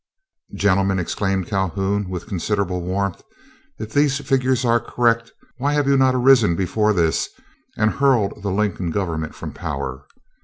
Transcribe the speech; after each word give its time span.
"Gentlemen," 0.55 0.97
exclaimed 0.97 1.45
Calhoun, 1.45 2.09
with 2.09 2.25
considerable 2.25 2.81
warmth, 2.81 3.21
"if 3.77 3.93
these 3.93 4.17
figures 4.17 4.65
are 4.65 4.79
correct, 4.79 5.31
why 5.57 5.73
have 5.73 5.87
you 5.87 5.95
not 5.95 6.15
arisen 6.15 6.55
before 6.55 6.91
this, 6.91 7.29
and 7.77 7.91
hurled 7.91 8.41
the 8.41 8.49
Lincoln 8.49 8.89
government 8.89 9.35
from 9.35 9.53
power? 9.53 10.07